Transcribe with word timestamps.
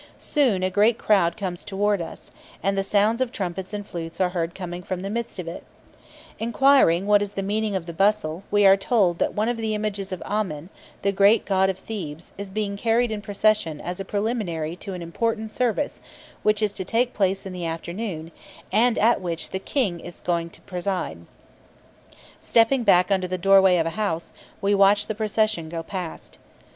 Soon 0.17 0.63
a 0.63 0.71
great 0.71 0.97
crowd 0.97 1.37
comes 1.37 1.63
towards 1.63 2.01
us, 2.01 2.31
and 2.63 2.75
the 2.75 2.81
sounds 2.83 3.21
of 3.21 3.31
trumpets 3.31 3.71
and 3.71 3.85
flutes 3.85 4.19
are 4.19 4.29
heard 4.29 4.55
coming 4.55 4.81
from 4.81 5.03
the 5.03 5.11
midst 5.11 5.37
of 5.37 5.47
it. 5.47 5.63
Inquiring 6.39 7.05
what 7.05 7.21
is 7.21 7.33
the 7.33 7.43
meaning 7.43 7.75
of 7.75 7.85
the 7.85 7.93
bustle, 7.93 8.41
we 8.49 8.65
are 8.65 8.75
told 8.75 9.19
that 9.19 9.35
one 9.35 9.47
of 9.47 9.57
the 9.57 9.75
images 9.75 10.11
of 10.11 10.19
Amen, 10.23 10.69
the 11.03 11.11
great 11.11 11.45
god 11.45 11.69
of 11.69 11.77
Thebes, 11.77 12.31
is 12.35 12.49
being 12.49 12.77
carried 12.77 13.11
in 13.11 13.21
procession 13.21 13.79
as 13.79 13.99
a 13.99 14.03
preliminary 14.03 14.75
to 14.77 14.95
an 14.95 15.03
important 15.03 15.51
service 15.51 16.01
which 16.41 16.63
is 16.63 16.73
to 16.73 16.83
take 16.83 17.13
place 17.13 17.45
in 17.45 17.53
the 17.53 17.67
afternoon, 17.67 18.31
and 18.71 18.97
at 18.97 19.21
which 19.21 19.51
the 19.51 19.59
King 19.59 19.99
is 19.99 20.19
going 20.19 20.49
to 20.49 20.61
preside. 20.61 21.19
Stepping 22.39 22.81
back 22.83 23.11
under 23.11 23.27
the 23.27 23.37
doorway 23.37 23.77
of 23.77 23.85
a 23.85 23.91
house, 23.91 24.31
we 24.61 24.73
watch 24.73 25.05
the 25.05 25.13
procession 25.13 25.69
go 25.69 25.83
past. 25.83 26.39